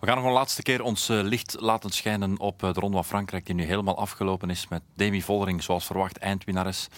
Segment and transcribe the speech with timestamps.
[0.00, 2.96] We gaan nog een laatste keer ons eh, licht laten schijnen op eh, de Ronde
[2.96, 6.88] van Frankrijk, die nu helemaal afgelopen is met Demi Vollering, zoals verwacht, eindwinnares.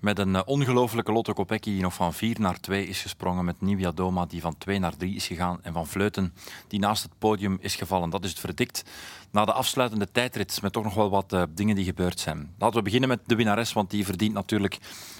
[0.00, 3.44] Met een uh, ongelofelijke Lotto Kopecky die nog van 4 naar 2 is gesprongen.
[3.44, 5.58] Met Nivia Doma die van 2 naar 3 is gegaan.
[5.62, 6.34] En van Vleuten
[6.68, 8.10] die naast het podium is gevallen.
[8.10, 8.84] Dat is het verdikt
[9.30, 10.62] na de afsluitende tijdrit.
[10.62, 12.54] Met toch nog wel wat uh, dingen die gebeurd zijn.
[12.58, 14.78] Laten we beginnen met de winnares, want die verdient natuurlijk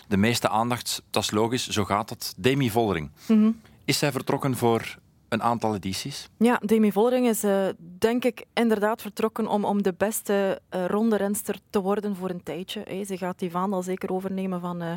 [0.08, 1.02] de meeste aandacht.
[1.10, 2.34] Dat is logisch, zo gaat het.
[2.36, 3.10] Demi Vollering.
[3.26, 3.60] Mm -hmm.
[3.84, 4.98] Is zij vertrokken voor
[5.28, 6.28] een aantal edities.
[6.38, 7.66] Ja, Demi Vollering is uh,
[7.98, 12.42] denk ik inderdaad vertrokken om, om de beste uh, ronde renster te worden voor een
[12.42, 12.82] tijdje.
[12.84, 14.92] Hey, ze gaat die vaandel zeker overnemen van, uh,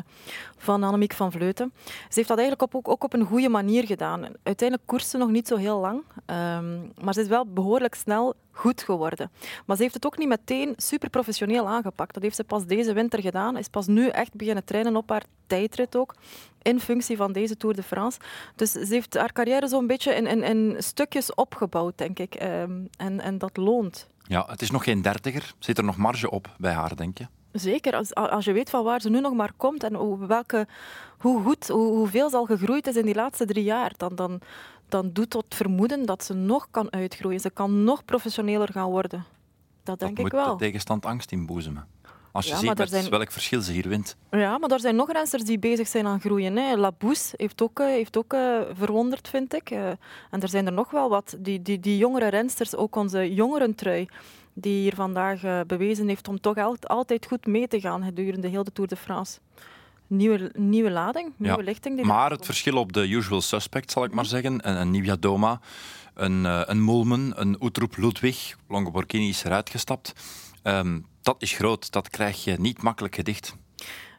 [0.56, 1.72] van Annemiek van Vleuten.
[1.84, 4.22] Ze heeft dat eigenlijk op, ook, ook op een goede manier gedaan.
[4.42, 8.82] Uiteindelijk koerste nog niet zo heel lang, um, maar ze is wel behoorlijk snel goed
[8.82, 9.30] geworden.
[9.66, 12.14] Maar ze heeft het ook niet meteen super professioneel aangepakt.
[12.14, 13.56] Dat heeft ze pas deze winter gedaan.
[13.56, 16.14] Is pas nu echt beginnen trainen op haar tijdrit ook.
[16.62, 18.18] In functie van deze Tour de France.
[18.56, 22.42] Dus ze heeft haar carrière zo'n beetje in, in, in, stukjes opgebouwd, denk ik.
[22.42, 24.08] Um, en, en dat loont.
[24.22, 25.54] Ja, het is nog geen dertiger.
[25.58, 27.26] Zit er nog marge op bij haar, denk je?
[27.52, 30.66] Zeker, als, als je weet van waar ze nu nog maar komt en hoe, welke,
[31.18, 34.40] hoe goed, hoe, hoeveel ze al gegroeid is in die laatste drie jaar, dan, dan,
[34.92, 37.40] dan doet dat vermoeden dat ze nog kan uitgroeien.
[37.40, 39.24] Ze kan nog professioneler gaan worden.
[39.82, 40.48] Dat denk dat ik wel.
[40.48, 41.86] moet de tegenstand angst inboezemen.
[42.32, 43.10] Als je ja, ziet met zijn...
[43.10, 44.16] welk verschil ze hier wint.
[44.30, 46.56] Ja, maar er zijn nog rensters die bezig zijn aan groeien.
[46.56, 46.76] Hè.
[46.76, 49.70] Labous heeft ook, heeft ook uh, verwonderd, vind ik.
[49.70, 49.88] Uh,
[50.30, 51.36] en er zijn er nog wel wat.
[51.38, 54.08] Die, die, die jongere rensters, ook onze jongerentrui,
[54.52, 58.64] die hier vandaag uh, bewezen heeft om toch altijd goed mee te gaan gedurende heel
[58.64, 59.40] de Tour de France
[60.12, 61.64] nieuwe, nieuwe lading, nieuwe ja.
[61.64, 61.96] lichting.
[61.96, 65.16] Die maar het verschil op de usual suspect, zal ik maar zeggen, een, een Nivia
[65.16, 65.60] Doma,
[66.14, 70.12] een, uh, een Moelman, een Utroep Ludwig, Longoborghini is eruit gestapt.
[70.62, 73.56] Um, dat is groot, dat krijg je niet makkelijk gedicht.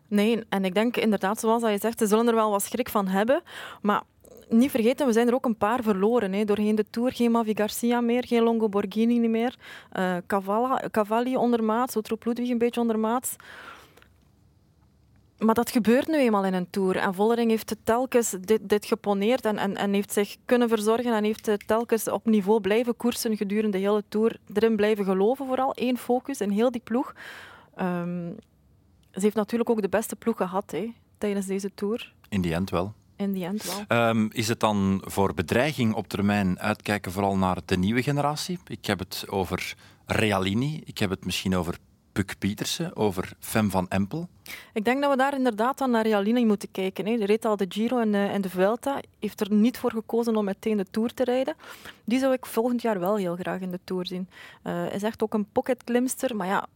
[0.08, 3.08] Nee, en ik denk inderdaad, zoals je zegt, ze zullen er wel wat schrik van
[3.08, 3.42] hebben,
[3.82, 4.02] maar
[4.50, 6.34] niet vergeten, we zijn er ook een paar verloren.
[6.34, 6.46] Hè.
[6.46, 9.56] Doorheen de Tour geen Mavi Garcia meer, geen Longo Borghini meer.
[9.94, 10.18] Uh,
[10.92, 13.36] Cavalli ondermaats, Utroep Ludwig een beetje ondermaats
[15.44, 16.96] maar dat gebeurt nu eenmaal in een tour.
[16.96, 21.24] En Vollering heeft telkens dit, dit geponeerd en, en, en, heeft zich kunnen verzorgen en
[21.24, 24.40] heeft telkens op niveau blijven koersen gedurende de hele tour.
[24.54, 25.72] Erin blijven geloven vooral.
[25.76, 27.14] Eén focus in heel die ploeg.
[27.82, 28.36] Um,
[29.12, 32.14] ze heeft natuurlijk ook de beste ploeg gehad hè, tijdens deze tour.
[32.30, 32.94] In die end wel.
[33.16, 34.10] In die end wel.
[34.10, 38.60] Um, is het dan voor bedreiging op termijn uitkijken vooral naar de nieuwe generatie?
[38.68, 39.76] Ik heb het over
[40.06, 41.78] Realini, ik heb het misschien over
[42.14, 44.28] Puk Pietersen, over Fem van Empel?
[44.74, 47.06] Ik denk dat we daar inderdaad aan naar Realini moeten kijken.
[47.06, 49.00] Hij reed al de Giro en de, en de Vuelta.
[49.20, 51.56] Heeft er niet voor gekozen om meteen de Tour te rijden.
[52.04, 54.30] Die zou ik volgend jaar wel heel graag in de Tour zien.
[54.64, 56.68] Uh, is echt ook een pocketklimster, maar ja,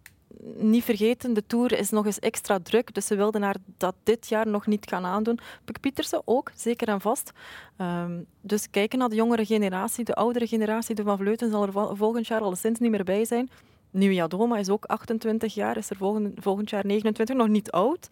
[0.56, 4.28] niet vergeten, de Tour is nog eens extra druk, dus ze wilden haar dat dit
[4.28, 5.40] jaar nog niet gaan aandoen.
[5.66, 7.32] Puk Pietersen ook, zeker en vast.
[7.78, 11.98] Um, dus kijken naar de jongere generatie, de oudere generatie, de Van Vleuten zal er
[11.98, 13.50] volgend jaar al sinds niet meer bij zijn.
[13.98, 18.10] Nieuwia Doma is ook 28 jaar, is er volgend, volgend jaar 29, nog niet oud.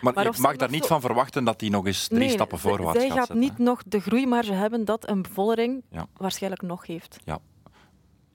[0.00, 0.88] Maar, maar je mag daar niet zo...
[0.88, 3.82] van verwachten dat hij nog eens drie nee, stappen voorwaarts zij gaat gaat niet nog
[3.86, 5.24] de groeimarge hebben dat een
[5.90, 6.06] ja.
[6.16, 7.18] waarschijnlijk nog heeft.
[7.24, 7.38] Ja.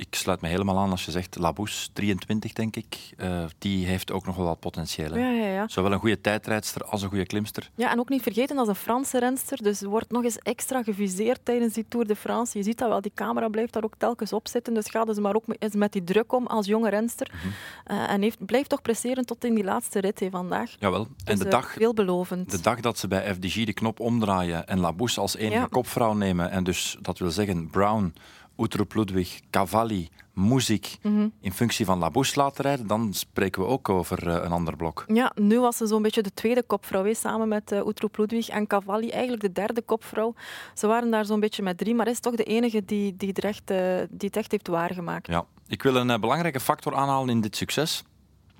[0.01, 2.97] Ik sluit me helemaal aan als je zegt Labous, 23 denk ik.
[3.17, 5.17] Uh, die heeft ook nog wel wat potentieel.
[5.17, 5.67] Ja, ja, ja.
[5.67, 7.69] Zowel een goede tijdrijdster als een goede klimster.
[7.75, 9.63] Ja, en ook niet vergeten als een Franse renster.
[9.63, 12.57] Dus wordt nog eens extra geviseerd tijdens die Tour de France.
[12.57, 14.73] Je ziet dat wel, die camera blijft daar ook telkens op zitten.
[14.73, 17.31] Dus ga dus maar ook eens met die druk om als jonge renster.
[17.33, 17.97] Mm -hmm.
[17.97, 20.75] uh, en heeft, blijft toch presteren tot in die laatste rit he, vandaag.
[20.79, 21.01] Jawel.
[21.01, 22.51] En dus, de uh, dag, veelbelovend.
[22.51, 26.51] de dag dat ze bij FDG de knop omdraaien en Labous als enige kopvrouw nemen.
[26.51, 28.13] En dus, dat wil zeggen, Brown...
[28.61, 31.33] Utroep Ludwig, Cavalli, Muziek mm -hmm.
[31.41, 35.03] in functie van Labouche laten rijden, dan spreken we ook over uh, een ander blok.
[35.07, 38.49] Ja, nu was ze zo'n beetje de tweede kopvrouw, he, samen met uh, Utroep Ludwig
[38.49, 40.33] en Cavalli, eigenlijk de derde kopvrouw.
[40.73, 43.43] Ze waren daar zo'n beetje met drie, maar is toch de enige die, die, het,
[43.43, 43.77] echt, uh,
[44.09, 45.27] die het echt heeft waargemaakt.
[45.27, 45.45] Ja.
[45.67, 48.03] Ik wil een belangrijke factor aanhalen in dit succes.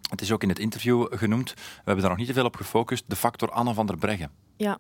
[0.10, 1.54] Het is ook in het interview genoemd.
[1.54, 3.04] We hebben daar nog niet te veel op gefocust.
[3.08, 4.32] De factor Anne van der Breggen.
[4.58, 4.80] Ja.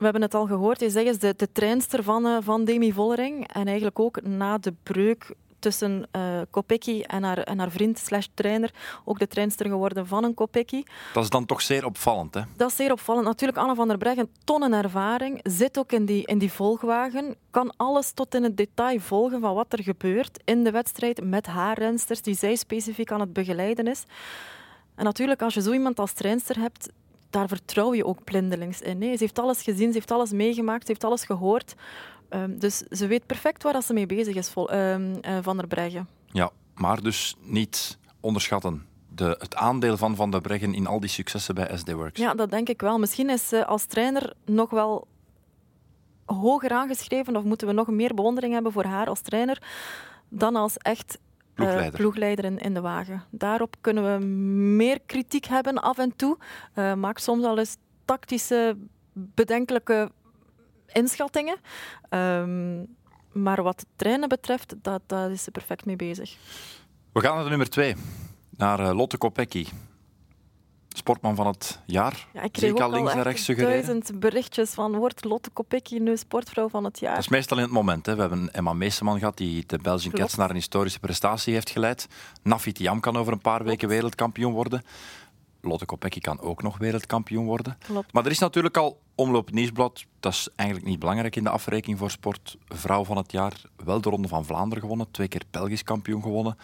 [0.00, 3.52] We hebben het al gehoord, je zegt de, de treinster van, uh, van Demi Vollering.
[3.52, 8.26] En eigenlijk ook na de breuk tussen uh, Kopecky en haar, en haar vriend slash
[8.34, 10.82] trainer ook de treinster geworden van een Kopecky.
[11.12, 12.40] Dat is dan toch zeer opvallend, hè?
[12.56, 13.26] Dat is zeer opvallend.
[13.26, 17.72] Natuurlijk, Anne van der Breggen, tonnen ervaring, zit ook in die, in die volgwagen, kan
[17.76, 21.78] alles tot in het detail volgen van wat er gebeurt in de wedstrijd met haar
[21.78, 24.04] rensters, die zij specifiek aan het begeleiden is.
[24.94, 26.88] En natuurlijk, als je zo iemand als treinster hebt,
[27.30, 29.02] daar vertrouw je ook blindelings in.
[29.02, 29.10] Hè.
[29.12, 31.74] Ze heeft alles gezien, ze heeft alles meegemaakt, ze heeft alles gehoord.
[32.30, 35.66] Um, dus ze weet perfect waar ze mee bezig is, vol, um, uh, Van der
[35.66, 36.08] Breggen.
[36.26, 38.86] Ja, maar dus niet onderschatten.
[39.08, 42.20] De, het aandeel van Van der Breggen in al die successen bij SD Works.
[42.20, 42.98] Ja, dat denk ik wel.
[42.98, 45.06] Misschien is ze als trainer nog wel
[46.24, 49.62] hoger aangeschreven of moeten we nog meer bewondering hebben voor haar als trainer
[50.28, 51.18] dan als echt
[51.66, 52.00] Ploegleider.
[52.00, 53.22] ploegleider in, in de wagen.
[53.30, 54.24] Daarop kunnen we
[54.76, 56.38] meer kritiek hebben af en toe.
[56.74, 58.76] Uh, maakt soms al eens tactische,
[59.12, 60.10] bedenkelijke
[60.86, 61.56] inschattingen.
[62.10, 62.86] Um,
[63.32, 66.36] maar wat het trainen betreft, dat, dat is ze perfect mee bezig.
[67.12, 67.94] We gaan naar de nummer twee.
[68.56, 69.66] Naar uh, Lotte Kopecky.
[70.96, 72.26] Sportman van het jaar.
[72.32, 76.68] Ja, ik kreeg al links en rechts duizend berichtjes van wordt Lotte Kopecky nu sportvrouw
[76.68, 77.14] van het jaar.
[77.14, 78.06] Dat is meestal in het moment.
[78.06, 78.14] Hè.
[78.14, 82.08] We hebben Emma Meeseman gehad die de Belgian Cats naar een historische prestatie heeft geleid.
[82.42, 84.82] Nafi Tiam kan over een paar weken wereldkampioen worden.
[85.60, 87.78] Lotte Kopecky kan ook nog wereldkampioen worden.
[87.78, 88.12] Klopt.
[88.12, 90.04] Maar er is natuurlijk al Omloop Nieuwsblad.
[90.20, 92.56] Dat is eigenlijk niet belangrijk in de afrekening voor sport.
[92.68, 93.62] Vrouw van het jaar.
[93.84, 95.10] Wel de Ronde van Vlaanderen gewonnen.
[95.10, 96.58] Twee keer Belgisch kampioen gewonnen.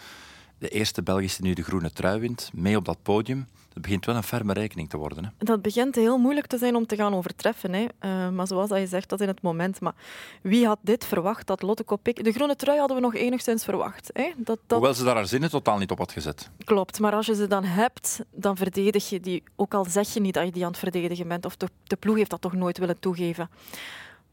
[0.57, 2.49] De eerste Belgische nu de groene trui wint.
[2.53, 3.47] Mee op dat podium.
[3.77, 5.23] Het begint wel een ferme rekening te worden.
[5.23, 5.29] Hè.
[5.37, 7.73] Dat begint heel moeilijk te zijn om te gaan overtreffen.
[7.73, 7.85] Hè.
[8.05, 9.81] Uh, maar zoals je zegt, dat in het moment.
[9.81, 9.93] Maar
[10.41, 11.85] wie had dit verwacht, dat Lotte.
[12.03, 14.09] De groene trui hadden we nog enigszins verwacht.
[14.13, 14.31] Hè.
[14.35, 14.77] Dat, dat...
[14.77, 16.49] Hoewel ze daar haar zinnen totaal niet op had gezet.
[16.63, 19.43] Klopt, maar als je ze dan hebt, dan verdedig je die.
[19.55, 21.45] Ook al zeg je niet dat je die aan het verdedigen bent.
[21.45, 23.49] Of de, de ploeg heeft dat toch nooit willen toegeven.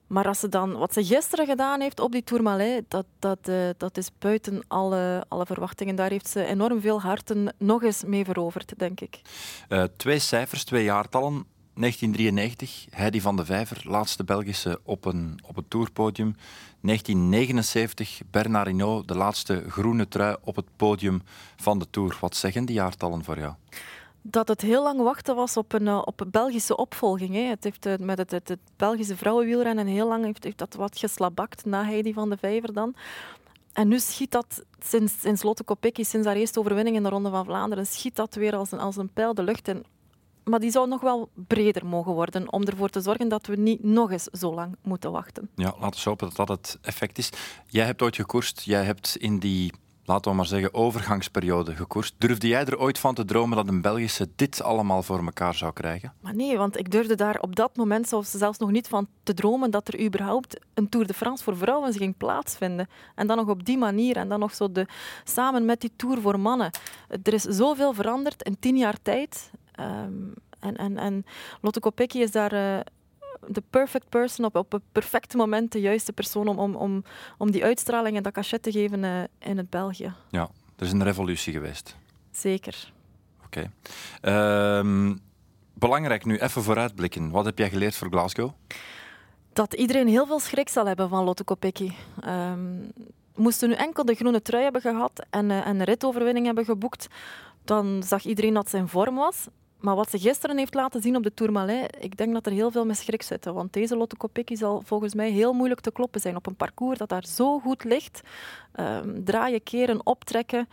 [0.06, 3.69] Maar als ze dan, wat ze gisteren gedaan heeft op die Tourmalet, dat, dat, uh,
[3.77, 5.97] dat is buiten alle, alle verwachtingen.
[5.97, 9.21] Daar heeft ze enorm veel harten nog eens mee veroverd, denk ik.
[9.69, 11.47] Uh, twee cijfers, twee jaartallen.
[11.75, 16.37] 1993, Heidi van de Vijver, laatste Belgische op een, op het tourpodium.
[16.81, 21.23] 1979, Bernard Hinault, de laatste groene trui op het podium
[21.56, 22.17] van de Tour.
[22.21, 23.55] Wat zeggen die jaartallen voor jou?
[24.26, 27.35] Dat het heel lang wachten was op een, eh, op een Belgische opvolging.
[27.35, 27.41] Hè.
[27.41, 31.65] Het heeft eh, met het, het, het Belgische vrouwenwielrennen heel lang heeft, dat wat geslabakt
[31.65, 32.94] na Heidi van de Vijver dan.
[33.73, 37.31] En nu schiet dat, sinds, sinds Lotte Kopecky, sinds haar eerste overwinning in de Ronde
[37.31, 39.85] van Vlaanderen, schiet dat weer als een, als een pijl de lucht in.
[40.44, 43.85] Maar die zou nog wel breder mogen worden om ervoor te zorgen dat we niet
[43.85, 45.50] nog eens zo lang moeten wachten.
[45.55, 47.31] Ja, laten we hopen dat dat het effect is.
[47.67, 49.73] Jij hebt ooit gekoerst, jij hebt in die
[50.05, 52.15] laten we maar zeggen, overgangsperiode gekoerst.
[52.19, 55.73] Durfde jij er ooit van te dromen dat een Belgische dit allemaal voor elkaar zou
[55.73, 56.12] krijgen?
[56.21, 59.71] Maar nee, want ik durfde daar op dat moment zelfs nog niet van te dromen
[59.71, 62.89] dat er überhaupt een Tour de France voor vrouwen ging plaatsvinden.
[63.15, 64.17] En dan nog op die manier.
[64.17, 64.87] En dan nog zo de,
[65.25, 66.71] samen met die Tour voor mannen.
[67.23, 69.51] Er is zoveel veranderd in tien jaar tijd.
[69.81, 71.25] Um, en, en, en
[71.61, 72.53] Lotte Kopecky is daar...
[72.53, 72.81] Uh,
[73.49, 77.05] de perfect person, op, op het perfecte moment de juiste persoon om, om, om,
[77.38, 80.12] om die uitstraling en dat cachet te geven uh, in het België.
[80.31, 81.96] Ja, er is een revolutie geweest.
[82.31, 82.93] Zeker.
[83.44, 83.70] Oké.
[84.20, 84.79] Okay.
[84.79, 85.20] Um,
[85.73, 87.31] belangrijk nu, even vooruitblikken.
[87.31, 88.50] Wat heb jij geleerd voor Glasgow?
[89.52, 91.93] Dat iedereen heel veel schrik zal hebben van Lotte Kopecky.
[92.26, 92.93] Um,
[93.35, 97.06] moesten nu enkel de groene trui hebben gehad en, uh, en een ritoverwinning hebben geboekt,
[97.64, 99.46] dan zag iedereen dat ze in vorm was.
[99.84, 102.70] Maar wat ze gisteren heeft laten zien op de Tourmalet, ik denk dat er heel
[102.70, 103.54] veel schrik zitten.
[103.54, 106.98] Want deze Lotte Kopecky zal volgens mij heel moeilijk te kloppen zijn op een parcours
[106.98, 108.20] dat daar zo goed ligt.
[108.81, 110.69] Um, draaien, keren, optrekken.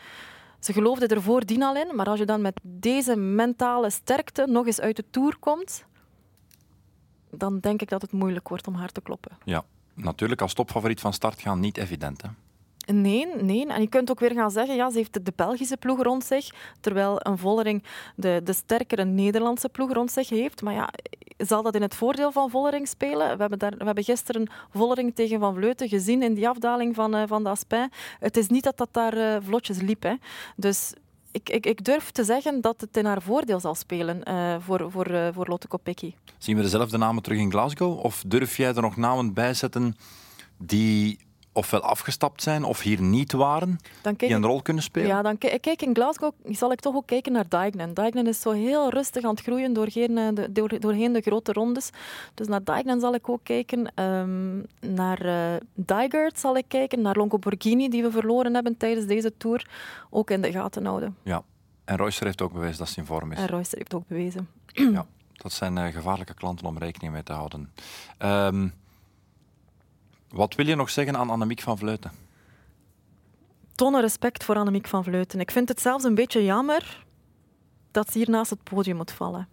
[0.59, 4.65] Ze geloofde er voordien al in, maar als je dan met deze mentale sterkte nog
[4.65, 5.85] eens uit de Tour komt,
[7.31, 9.37] dan denk ik dat het moeilijk wordt om haar te kloppen.
[9.43, 9.63] Ja,
[9.93, 12.21] natuurlijk als topfavoriet van start gaan niet evident.
[12.21, 12.29] Hè?
[12.91, 13.67] Nee, nee.
[13.67, 16.49] En je kunt ook weer gaan zeggen, ja, ze heeft de Belgische ploeg rond zich,
[16.79, 17.83] terwijl een Vollering
[18.15, 20.61] de, de sterkere Nederlandse ploeg rond zich heeft.
[20.61, 20.89] Maar ja,
[21.37, 23.33] zal dat in het voordeel van Vollering spelen?
[23.33, 27.15] We hebben, daar, we hebben gisteren Vollering tegen Van Vleuten gezien in die afdaling van,
[27.15, 27.91] uh, van de Aspin.
[28.19, 30.03] Het is niet dat dat daar uh, vlotjes liep.
[30.03, 30.13] Hè.
[30.55, 30.93] Dus
[31.31, 34.91] ik, ik, ik, durf te zeggen dat het in haar voordeel zal spelen uh, voor,
[34.91, 36.13] voor, voor Lotte Kopecky.
[36.37, 37.99] Zien we dezelfde namen terug in Glasgow?
[37.99, 39.95] Of durf jij er nog namen bij zetten
[40.57, 41.19] die
[41.53, 43.79] ofwel afgestapt zijn of hier niet waren,
[44.17, 45.07] die een rol kunnen spelen?
[45.07, 47.93] Ja, dan kijk in Glasgow zal ik toch ook kijken naar Dijknen.
[47.93, 51.53] Dijknen is zo heel rustig aan het groeien doorheen eh, de, door, doorheen de grote
[51.53, 51.89] rondes.
[52.33, 54.03] Dus naar Dijknen zal ik ook kijken.
[54.03, 57.01] Um, naar uh, Dijgert zal ik kijken.
[57.01, 59.69] Naar Longoborghini, die we verloren hebben tijdens deze Tour.
[60.09, 61.17] Ook in de gaten houden.
[61.23, 61.43] Ja,
[61.85, 63.37] en Reusser heeft ook bewezen dat hij in vorm is.
[63.37, 64.47] En Reusser heeft ook bewezen.
[64.67, 67.71] Ja, dat zijn uh, gevaarlijke klanten om rekening mee te houden.
[68.19, 68.73] Um,
[70.31, 72.11] wat wil je nog zeggen aan Annemiek van Vleuten?
[73.75, 75.39] Tonnen respect voor Annemiek van Vleuten.
[75.39, 77.05] Ik vind het zelfs een beetje jammer
[77.91, 79.47] dat ze hier naast het podium moet vallen.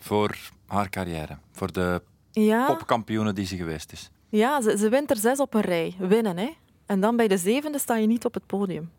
[0.00, 0.36] Voor
[0.66, 2.66] haar carrière, voor de ja.
[2.66, 4.10] popkampioene die ze geweest is.
[4.28, 5.94] Ja, ze, ze wint er zes op een rij.
[5.98, 6.50] Winnen, hè.
[6.86, 8.90] En dan bij de zevende sta je niet op het podium.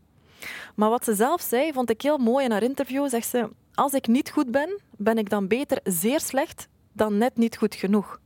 [0.76, 3.10] Maar wat ze zelf zei, vond ik heel mooi in haar interview.
[3.10, 7.38] Zegt ze, als ik niet goed ben, ben ik dan beter zeer slecht dan net
[7.38, 8.20] niet goed genoeg.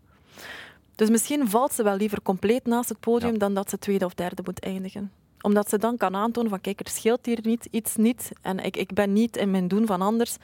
[1.01, 4.13] Dus misschien valt ze wel liever compleet naast het podium dan dat ze tweede of
[4.13, 7.95] derde moet eindigen omdat ze dan kan aantonen van kijk, er scheelt hier niet, iets
[7.95, 10.35] niet en ik, ik ben niet in mijn doen van anders.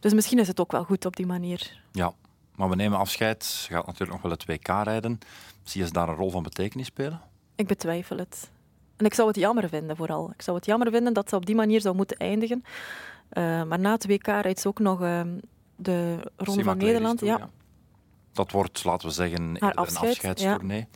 [0.00, 1.80] Dus misschien is het ook wel goed op die manier.
[1.90, 2.12] Ja,
[2.54, 3.44] Maar we nemen afscheid.
[3.44, 5.18] Ze gaat natuurlijk nog wel het WK rijden.
[5.62, 7.20] Zie je ze daar een rol van betekenis spelen?
[7.54, 8.50] Ik betwijfel het.
[8.96, 10.30] En ik zou het jammer vinden, vooral.
[10.34, 12.64] Ik zou het jammer vinden dat ze op die manier zou moeten eindigen.
[13.32, 15.20] Uh, maar na het WK rijdt ze ook nog uh,
[15.76, 17.18] de Ronde van Nederland.
[17.18, 17.38] Toe, ja.
[17.38, 17.48] ja.
[18.32, 20.88] Dat wordt, laten we zeggen, Haar een afscheid, afscheidstournee.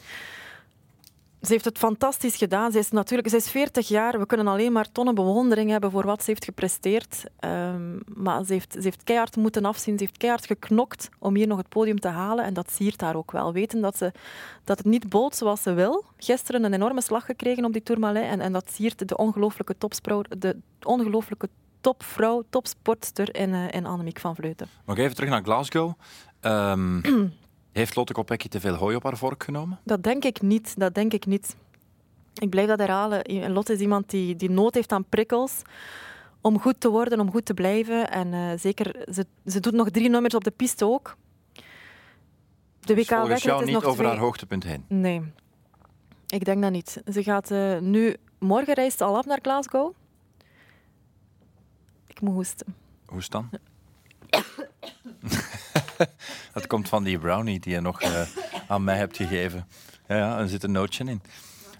[1.46, 2.72] Ze heeft het fantastisch gedaan.
[2.72, 4.18] Ze is natuurlijk ze is 40 jaar.
[4.18, 7.24] We kunnen alleen maar tonnen bewondering hebben voor wat ze heeft gepresteerd.
[7.40, 9.98] Um, maar ze heeft, ze heeft keihard moeten afzien.
[9.98, 12.44] Ze heeft keihard geknokt om hier nog het podium te halen.
[12.44, 13.52] En dat siert haar ook wel.
[13.52, 14.12] Weten dat, ze,
[14.64, 16.04] dat het niet bolt zoals ze wil.
[16.16, 18.24] Gisteren een enorme slag gekregen op die Tourmalet.
[18.24, 21.48] En, en dat siert de ongelooflijke topvrouw, de ongelooflijke
[21.80, 24.68] topvrouw, topsportster in, uh, in Annemiek van Vleuten.
[24.86, 25.92] Nog even terug naar Glasgow.
[26.40, 27.00] Um,
[27.76, 29.78] Heeft Lotte Kopecky te veel hooi op haar vork genomen?
[29.84, 30.78] Dat denk ik niet.
[30.78, 31.56] Dat denk ik niet.
[32.34, 33.52] Ik blijf dat herhalen.
[33.52, 35.62] Lotte is iemand die, die nood heeft aan prikkels
[36.40, 38.10] om goed te worden, om goed te blijven.
[38.10, 41.16] En uh, zeker, ze, ze doet nog drie nummers op de piste ook.
[42.80, 44.06] De WK dus volgens jou niet over twee...
[44.06, 44.84] haar hoogtepunt heen?
[44.88, 45.22] Nee,
[46.26, 47.02] ik denk dat niet.
[47.12, 48.16] Ze gaat uh, nu...
[48.38, 49.92] Morgen reist ze al af naar Glasgow.
[52.06, 52.74] Ik moet hoesten.
[53.06, 53.50] Hoest dan?
[56.52, 58.20] dat komt van die brownie die je nog uh,
[58.68, 59.68] aan mij hebt gegeven.
[60.08, 61.22] Ja, ja, er zit een nootje in.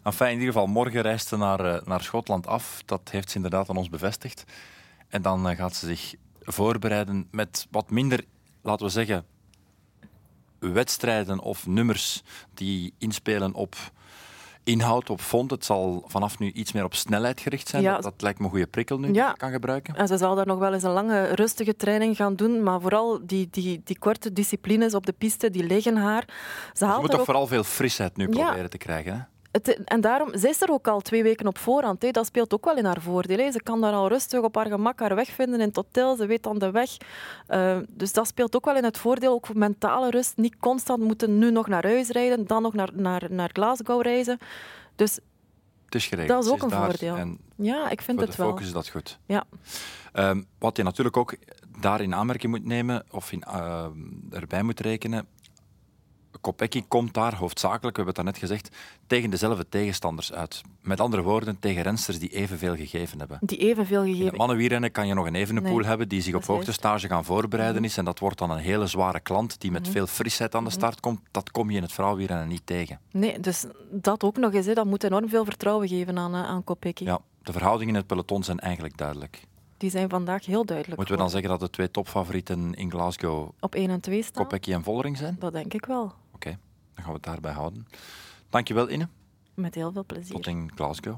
[0.03, 2.83] Enfin, in ieder geval, morgen reist ze naar, uh, naar Schotland af.
[2.85, 4.45] Dat heeft ze inderdaad aan ons bevestigd.
[5.09, 8.25] En dan uh, gaat ze zich voorbereiden met wat minder,
[8.63, 9.25] laten we zeggen,
[10.59, 12.23] wedstrijden of nummers
[12.55, 13.77] die inspelen op
[14.67, 15.51] inhoud op fond.
[15.51, 17.83] Het zal vanaf nu iets meer op snelheid gericht zijn.
[17.83, 17.95] Ja.
[17.95, 19.33] Dat, dat, lijkt me een goede prikkel nu ja.
[19.33, 19.95] kan gebruiken.
[19.95, 22.63] En ze zal daar nog wel eens een lange, rustige training gaan doen.
[22.63, 26.25] Maar vooral die, die, die korte disciplines op de piste, die liggen haar.
[26.73, 27.27] Ze, haalt moet toch ook...
[27.27, 29.13] vooral veel frisheid nu proberen te krijgen.
[29.13, 29.36] Hè?
[29.57, 32.03] Het, en daarom, zij is er ook al twee weken op voorhand.
[32.03, 32.11] Hè.
[32.11, 33.39] Dat speelt ook wel in haar voordeel.
[33.39, 33.51] Hè.
[33.51, 36.17] Ze kan daar al rustig op haar gemak haar weg vinden in het hotel.
[36.17, 36.91] Ze weet dan de weg.
[37.49, 39.33] Uh, dus dat speelt ook wel in het voordeel.
[39.33, 40.37] Ook voor mentale rust.
[40.37, 44.39] Niet constant moeten nu nog naar huis rijden, dan nog naar, naar, naar Glasgow reizen.
[44.97, 45.19] Dus
[45.85, 46.37] Het is geregeld.
[46.37, 47.37] dat is ook een voordeel.
[47.57, 48.51] Ja, ik vind voor het de wel.
[48.51, 49.19] focus is dat goed.
[49.27, 49.45] Ja.
[50.13, 51.37] Um, wat je natuurlijk ook
[51.81, 53.87] daar in aanmerking moet nemen, of in, uh,
[54.31, 55.27] erbij moet rekenen.
[56.41, 58.77] Kopecky komt daar hoofdzakelijk, we hebben het daarnet gezegd,
[59.07, 60.63] tegen dezelfde tegenstanders uit.
[60.83, 63.39] Met andere woorden, tegen rensters die evenveel gegeven hebben.
[63.41, 64.37] Die evenveel gegeven.
[64.37, 67.97] mannenwielrennen kan je nog een evenepoel Nee, hebben die zich op hoogtestage gaan voorbereiden is.
[67.97, 69.91] En dat wordt dan een hele zware klant die met Mhm.
[69.91, 71.21] veel frisheid aan de start komt.
[71.31, 73.01] Dat kom je in het vrouwenwielrennen niet tegen.
[73.13, 74.67] Nee, dus dat ook nog eens.
[74.67, 74.75] Hè.
[74.75, 77.05] Dat moet enorm veel vertrouwen geven aan, eh, aan Kopecky.
[77.05, 79.41] Ja, de verhoudingen in het peloton zijn eigenlijk duidelijk.
[79.79, 80.97] Die zijn vandaag heel duidelijk.
[80.97, 84.43] Moeten we dan zeggen dat de twee topfavorieten in Glasgow Op 1 en 2 staan?
[84.43, 85.37] Kopecky en Vollering zijn?
[85.39, 86.13] Dat denk ik wel.
[86.97, 87.87] Dan gaan we het daarbij houden.
[88.51, 89.09] Dankjewel, Inne.
[89.55, 90.35] Met heel veel plezier.
[90.35, 91.17] Tot in Glasgow.